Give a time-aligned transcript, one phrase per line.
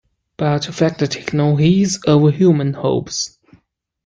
[0.35, 3.37] But fact takes no heed of human hopes.